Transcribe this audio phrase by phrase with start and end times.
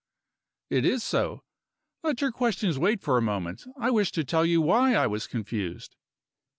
[0.71, 1.43] "It is so.
[2.01, 3.65] Let your questions wait for a moment.
[3.79, 5.95] I wish to tell you why I was confused."